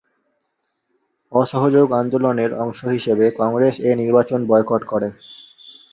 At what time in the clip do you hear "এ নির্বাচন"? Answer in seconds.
3.81-4.39